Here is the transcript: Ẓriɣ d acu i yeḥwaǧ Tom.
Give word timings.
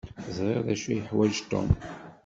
Ẓriɣ 0.35 0.59
d 0.65 0.67
acu 0.73 0.87
i 0.89 0.95
yeḥwaǧ 0.97 1.35
Tom. 1.49 1.69